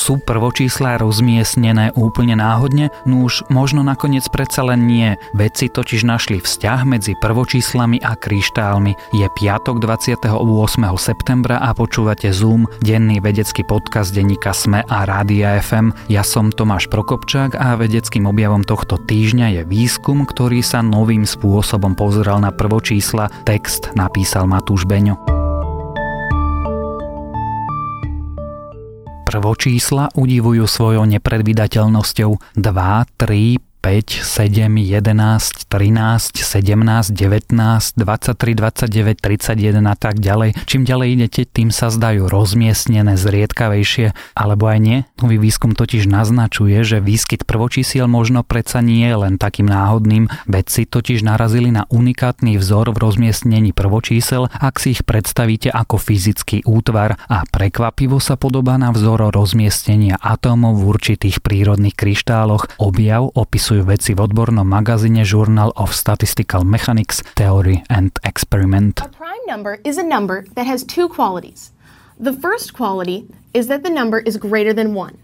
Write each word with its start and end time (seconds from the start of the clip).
Sú 0.00 0.16
prvočísla 0.16 0.96
rozmiestnené 0.96 1.92
úplne 1.92 2.32
náhodne? 2.32 2.88
No 3.04 3.28
už 3.28 3.44
možno 3.52 3.84
nakoniec 3.84 4.24
predsa 4.32 4.64
len 4.64 4.88
nie. 4.88 5.20
Vedci 5.36 5.68
totiž 5.68 6.08
našli 6.08 6.40
vzťah 6.40 6.88
medzi 6.88 7.12
prvočíslami 7.20 8.00
a 8.00 8.16
kryštálmi. 8.16 8.96
Je 9.12 9.28
piatok 9.28 9.76
28. 9.76 10.24
septembra 10.96 11.60
a 11.60 11.76
počúvate 11.76 12.32
Zoom, 12.32 12.64
denný 12.80 13.20
vedecký 13.20 13.60
podcast 13.60 14.16
denníka 14.16 14.56
SME 14.56 14.88
a 14.88 15.04
Rádia 15.04 15.60
FM. 15.60 15.92
Ja 16.08 16.24
som 16.24 16.48
Tomáš 16.48 16.88
Prokopčák 16.88 17.60
a 17.60 17.76
vedeckým 17.76 18.24
objavom 18.24 18.64
tohto 18.64 18.96
týždňa 18.96 19.60
je 19.60 19.62
výskum, 19.68 20.24
ktorý 20.24 20.64
sa 20.64 20.80
novým 20.80 21.28
spôsobom 21.28 21.92
pozrel 21.92 22.40
na 22.40 22.48
prvočísla. 22.48 23.28
Text 23.44 23.92
napísal 23.92 24.48
Matúš 24.48 24.88
Beňo. 24.88 25.39
Prvočísla 29.30 30.10
udivujú 30.18 30.66
svojou 30.66 31.06
nepredvydateľnosťou 31.06 32.58
2, 32.58 32.66
3, 33.14 33.69
5, 33.80 34.20
7, 34.20 34.68
11, 34.76 35.72
13, 35.72 36.36
17, 36.36 37.16
19, 37.16 37.96
23, 37.96 38.54
29, 38.54 39.16
31 39.16 39.88
a 39.88 39.96
tak 39.96 40.20
ďalej. 40.20 40.52
Čím 40.68 40.84
ďalej 40.84 41.08
idete, 41.16 41.48
tým 41.48 41.72
sa 41.72 41.88
zdajú 41.88 42.28
rozmiestnené, 42.28 43.16
zriedkavejšie, 43.16 44.12
alebo 44.36 44.68
aj 44.68 44.78
nie. 44.84 44.98
Nový 45.24 45.40
výskum 45.40 45.72
totiž 45.72 46.04
naznačuje, 46.04 46.76
že 46.84 47.00
výskyt 47.00 47.48
prvočísiel 47.48 48.04
možno 48.04 48.44
predsa 48.44 48.84
nie 48.84 49.08
je 49.08 49.16
len 49.16 49.40
takým 49.40 49.64
náhodným. 49.64 50.28
Vedci 50.44 50.84
totiž 50.84 51.24
narazili 51.24 51.72
na 51.72 51.88
unikátny 51.88 52.60
vzor 52.60 52.92
v 52.92 53.00
rozmiestnení 53.00 53.72
prvočísel, 53.72 54.52
ak 54.60 54.76
si 54.76 54.92
ich 54.92 55.08
predstavíte 55.08 55.72
ako 55.72 55.96
fyzický 55.96 56.68
útvar 56.68 57.16
a 57.32 57.48
prekvapivo 57.48 58.20
sa 58.20 58.36
podobá 58.36 58.76
na 58.76 58.92
vzor 58.92 59.32
rozmiestnenia 59.32 60.20
atómov 60.20 60.84
v 60.84 60.84
určitých 60.84 61.40
prírodných 61.40 61.96
kryštáloch. 61.96 62.76
Objav 62.76 63.24
opisuje 63.32 63.69
popisujú 63.70 63.86
veci 63.86 64.18
v 64.18 64.26
odbornom 64.26 64.66
magazíne 64.66 65.22
Journal 65.22 65.70
of 65.78 65.94
Statistical 65.94 66.66
Mechanics, 66.66 67.22
Theory 67.38 67.86
and 67.86 68.10
Experiment. 68.26 68.98
A 68.98 69.06
prime 69.06 69.46
number 69.46 69.78
is 69.86 69.94
a 69.94 70.02
number 70.02 70.42
that 70.58 70.66
has 70.66 70.82
two 70.82 71.06
qualities. 71.06 71.70
The 72.18 72.34
first 72.34 72.74
quality 72.74 73.30
is 73.54 73.70
that 73.70 73.86
the 73.86 73.94
number 73.94 74.26
is 74.26 74.42
greater 74.42 74.74
than 74.74 74.90
1. 74.98 75.14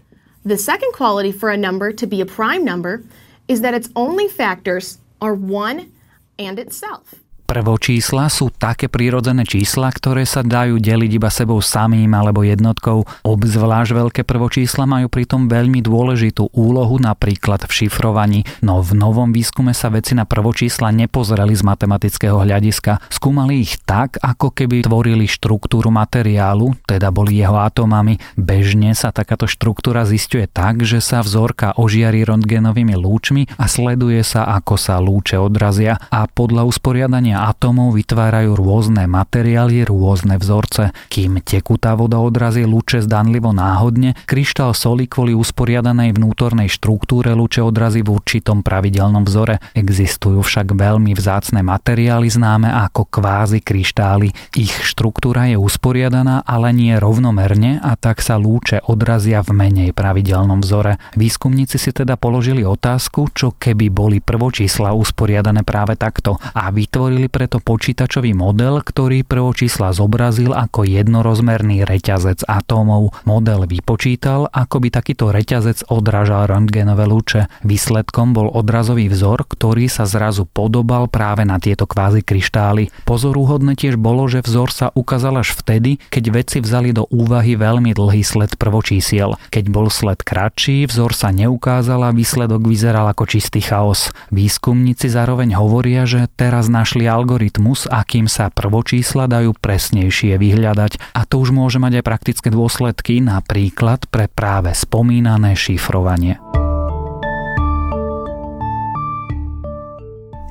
The 0.47 0.55
second 0.55 0.95
quality 0.95 1.35
for 1.35 1.51
a 1.51 1.59
number 1.59 1.91
to 1.91 2.07
be 2.07 2.23
a 2.23 2.25
prime 2.25 2.63
number 2.63 3.03
is 3.51 3.59
that 3.67 3.75
its 3.75 3.91
only 3.99 4.31
factors 4.31 4.95
are 5.19 5.35
1 5.35 5.91
and 6.39 6.55
itself. 6.55 7.19
Prvočísla 7.47 8.27
sú 8.27 8.51
také 8.51 8.91
prírodzené 8.91 9.47
čísla, 9.47 9.87
ktoré 9.87 10.27
sa 10.27 10.43
dajú 10.43 10.83
deliť 10.83 11.11
iba 11.15 11.31
sebou 11.31 11.63
samým 11.63 12.11
alebo 12.11 12.43
jednotkou. 12.43 13.07
Obzvlášť 13.23 13.95
veľké 13.95 14.21
prvočísla 14.27 14.83
majú 14.83 15.07
pritom 15.07 15.47
veľmi 15.47 15.79
dôležitú 15.79 16.51
úlohu 16.51 16.99
napríklad 16.99 17.63
v 17.63 17.71
šifrovaní, 17.71 18.43
no 18.59 18.83
v 18.83 18.99
novom 18.99 19.31
výskume 19.31 19.71
sa 19.71 19.87
veci 19.87 20.11
na 20.11 20.27
prvočísla 20.27 20.91
nepozreli 20.91 21.55
z 21.55 21.63
matematického 21.63 22.35
hľadiska. 22.35 22.99
Skúmali 23.07 23.63
ich 23.63 23.79
tak, 23.87 24.19
ako 24.19 24.51
keby 24.51 24.83
tvorili 24.83 25.23
štruktúru 25.23 25.87
materiálu, 25.87 26.75
teda 26.83 27.15
boli 27.15 27.39
jeho 27.39 27.63
atómami. 27.63 28.19
Bežne 28.35 28.91
sa 28.91 29.15
takáto 29.15 29.47
štruktúra 29.47 30.03
zistuje 30.03 30.51
tak, 30.51 30.83
že 30.83 30.99
sa 30.99 31.23
vzorka 31.23 31.79
ožiarí 31.79 32.27
röntgenovými 32.27 32.99
lúčmi 32.99 33.47
a 33.55 33.71
sleduje 33.71 34.19
sa, 34.27 34.51
ako 34.51 34.75
sa 34.75 34.99
lúče 34.99 35.39
odrazia 35.39 35.95
a 36.11 36.27
podľa 36.27 36.67
usporiadania 36.67 37.36
atómov 37.37 37.93
vytvárajú 37.93 38.57
rôzne 38.57 39.05
materiály, 39.05 39.85
rôzne 39.85 40.41
vzorce. 40.41 40.89
Kým 41.13 41.45
tekutá 41.45 41.93
voda 41.93 42.17
odrazí 42.17 42.65
lúče 42.65 43.05
zdanlivo 43.05 43.53
náhodne, 43.53 44.17
kryštál 44.25 44.73
soli 44.73 45.05
kvôli 45.05 45.37
usporiadanej 45.37 46.17
vnútornej 46.17 46.67
štruktúre 46.67 47.37
lúče 47.37 47.61
odrazí 47.61 48.01
v 48.01 48.17
určitom 48.17 48.65
pravidelnom 48.65 49.21
vzore. 49.21 49.61
Existujú 49.77 50.41
však 50.41 50.73
veľmi 50.73 51.13
vzácne 51.13 51.61
materiály 51.61 52.27
známe 52.33 52.67
ako 52.73 53.07
kvázi 53.07 53.61
kryštály. 53.61 54.33
Ich 54.57 54.73
štruktúra 54.81 55.45
je 55.51 55.61
usporiadaná, 55.61 56.41
ale 56.43 56.73
nie 56.73 56.97
rovnomerne 56.97 57.77
a 57.83 57.93
tak 57.93 58.25
sa 58.25 58.41
lúče 58.41 58.81
odrazia 58.89 59.45
v 59.45 59.53
menej 59.53 59.89
pravidelnom 59.93 60.63
vzore. 60.65 60.97
Výskumníci 61.13 61.77
si 61.77 61.93
teda 61.93 62.17
položili 62.17 62.65
otázku, 62.65 63.29
čo 63.35 63.53
keby 63.55 63.91
boli 63.93 64.17
prvočísla 64.23 64.95
usporiadané 64.95 65.61
práve 65.67 65.99
takto 65.99 66.39
a 66.39 66.71
vytvorili 66.71 67.26
vytvorili 67.27 67.35
preto 67.37 67.59
počítačový 67.59 68.31
model, 68.33 68.79
ktorý 68.81 69.27
prvočísla 69.27 69.91
zobrazil 69.91 70.55
ako 70.55 70.87
jednorozmerný 70.87 71.83
reťazec 71.83 72.47
atómov. 72.47 73.13
Model 73.27 73.67
vypočítal, 73.67 74.47
ako 74.49 74.81
by 74.81 74.87
takýto 74.89 75.29
reťazec 75.29 75.91
odrážal 75.91 76.47
röntgenové 76.47 77.05
lúče. 77.05 77.51
Výsledkom 77.67 78.31
bol 78.31 78.47
odrazový 78.49 79.11
vzor, 79.11 79.43
ktorý 79.45 79.91
sa 79.91 80.07
zrazu 80.07 80.47
podobal 80.47 81.11
práve 81.11 81.43
na 81.43 81.59
tieto 81.59 81.85
kvázi 81.85 82.23
kryštály. 82.23 82.89
Pozorúhodné 83.03 83.75
tiež 83.75 83.99
bolo, 83.99 84.25
že 84.31 84.41
vzor 84.41 84.71
sa 84.71 84.87
ukázal 84.95 85.43
až 85.43 85.53
vtedy, 85.53 85.99
keď 86.09 86.23
vedci 86.31 86.57
vzali 86.63 86.95
do 86.95 87.05
úvahy 87.11 87.59
veľmi 87.59 87.91
dlhý 87.91 88.23
sled 88.23 88.55
prvočísiel. 88.55 89.35
Keď 89.51 89.65
bol 89.67 89.91
sled 89.91 90.23
kratší, 90.23 90.87
vzor 90.87 91.11
sa 91.11 91.29
neukázal 91.35 92.07
a 92.07 92.15
výsledok 92.15 92.63
vyzeral 92.65 93.11
ako 93.11 93.27
čistý 93.27 93.59
chaos. 93.59 94.09
Výskumníci 94.31 95.11
zároveň 95.11 95.53
hovoria, 95.59 96.07
že 96.07 96.31
teraz 96.33 96.71
našli 96.71 97.09
algoritmus, 97.17 97.89
akým 97.89 98.29
sa 98.29 98.53
prvočísla 98.53 99.25
dajú 99.25 99.57
presnejšie 99.57 100.37
vyhľadať 100.37 101.17
a 101.17 101.25
to 101.25 101.41
už 101.41 101.49
môže 101.49 101.81
mať 101.81 101.99
aj 101.99 102.03
praktické 102.05 102.47
dôsledky, 102.53 103.19
napríklad 103.19 104.05
pre 104.13 104.29
práve 104.29 104.77
spomínané 104.77 105.57
šifrovanie. 105.57 106.37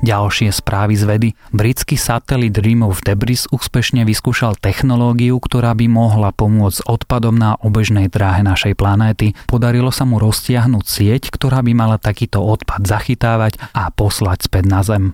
Ďalšie 0.07 0.53
správy 0.53 0.95
z 0.95 1.03
vedy. 1.03 1.29
Britský 1.51 1.99
satelit 1.99 2.55
of 2.85 3.03
Debris 3.03 3.43
úspešne 3.49 4.05
vyskúšal 4.05 4.55
technológiu, 4.55 5.35
ktorá 5.41 5.75
by 5.75 5.89
mohla 5.89 6.29
pomôcť 6.31 6.85
odpadom 6.85 7.35
na 7.35 7.59
obežnej 7.59 8.07
dráhe 8.07 8.45
našej 8.45 8.79
planéty. 8.79 9.35
Podarilo 9.51 9.89
sa 9.91 10.07
mu 10.07 10.21
roztiahnuť 10.21 10.85
sieť, 10.85 11.23
ktorá 11.27 11.59
by 11.59 11.73
mala 11.75 11.97
takýto 11.99 12.39
odpad 12.39 12.87
zachytávať 12.87 13.59
a 13.73 13.91
poslať 13.91 14.47
späť 14.47 14.65
na 14.69 14.79
Zem. 14.79 15.11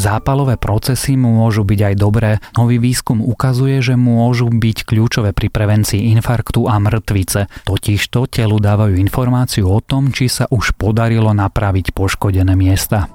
Zápalové 0.00 0.56
procesy 0.56 1.12
môžu 1.12 1.60
byť 1.60 1.92
aj 1.92 1.94
dobré. 2.00 2.40
Nový 2.56 2.80
výskum 2.80 3.20
ukazuje, 3.20 3.84
že 3.84 4.00
môžu 4.00 4.48
byť 4.48 4.88
kľúčové 4.88 5.36
pri 5.36 5.52
prevencii 5.52 6.16
infarktu 6.16 6.64
a 6.64 6.80
mŕtvice. 6.80 7.68
Totižto 7.68 8.24
telu 8.32 8.56
dávajú 8.56 8.96
informáciu 8.96 9.68
o 9.68 9.84
tom, 9.84 10.08
či 10.08 10.32
sa 10.32 10.48
už 10.48 10.72
podarilo 10.80 11.36
napraviť 11.36 11.92
poškodené 11.92 12.56
miesta. 12.56 13.12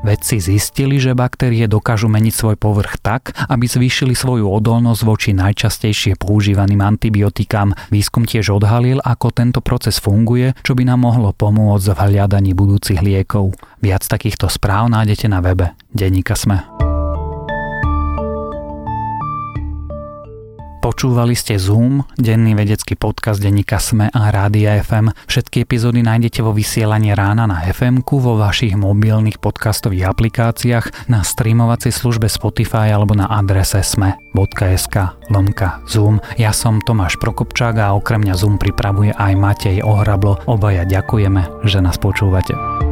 Vedci 0.00 0.40
zistili, 0.40 0.96
že 0.96 1.12
baktérie 1.12 1.68
dokážu 1.68 2.08
meniť 2.08 2.32
svoj 2.32 2.56
povrch 2.56 2.96
tak, 3.04 3.36
aby 3.52 3.68
zvýšili 3.68 4.16
svoju 4.16 4.48
odolnosť 4.48 5.02
voči 5.04 5.30
najčastejšie 5.36 6.16
používaným 6.16 6.80
antibiotikám. 6.80 7.76
Výskum 7.92 8.24
tiež 8.24 8.48
odhalil, 8.56 9.04
ako 9.04 9.28
tento 9.28 9.60
proces 9.60 10.00
funguje, 10.00 10.56
čo 10.64 10.72
by 10.72 10.88
nám 10.88 11.04
mohlo 11.04 11.36
pomôcť 11.36 11.92
v 11.92 11.98
hľadaní 12.16 12.56
budúcich 12.56 13.04
liekov. 13.04 13.52
Viac 13.84 14.00
takýchto 14.08 14.48
správ 14.48 14.88
nájdete 14.88 15.28
na 15.28 15.44
webe 15.44 15.76
Deníka 15.92 16.32
Sme. 16.32 16.89
Počúvali 20.90 21.38
ste 21.38 21.54
Zoom, 21.54 22.02
denný 22.18 22.58
vedecký 22.58 22.98
podcast 22.98 23.38
denníka 23.38 23.78
Sme 23.78 24.10
a 24.10 24.34
Rádia 24.34 24.74
FM. 24.82 25.14
Všetky 25.30 25.62
epizódy 25.62 26.02
nájdete 26.02 26.42
vo 26.42 26.50
vysielaní 26.50 27.14
rána 27.14 27.46
na 27.46 27.62
fm 27.62 28.02
vo 28.02 28.34
vašich 28.34 28.74
mobilných 28.74 29.38
podcastových 29.38 30.10
aplikáciách, 30.10 31.06
na 31.06 31.22
streamovacej 31.22 31.94
službe 31.94 32.26
Spotify 32.26 32.90
alebo 32.90 33.14
na 33.14 33.30
adrese 33.30 33.86
sme.sk 33.86 35.14
lomka 35.30 35.78
Zoom. 35.86 36.18
Ja 36.34 36.50
som 36.50 36.82
Tomáš 36.82 37.22
Prokopčák 37.22 37.78
a 37.78 37.94
okrem 37.94 38.26
mňa 38.26 38.34
Zoom 38.34 38.58
pripravuje 38.58 39.14
aj 39.14 39.32
Matej 39.38 39.86
Ohrablo. 39.86 40.42
Obaja 40.50 40.82
ďakujeme, 40.82 41.70
že 41.70 41.78
nás 41.78 42.02
počúvate. 42.02 42.89